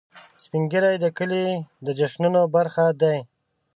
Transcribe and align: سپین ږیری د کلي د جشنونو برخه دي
سپین 0.43 0.63
ږیری 0.71 0.95
د 1.03 1.05
کلي 1.17 1.45
د 1.85 1.87
جشنونو 1.99 2.41
برخه 2.55 2.85
دي 3.01 3.17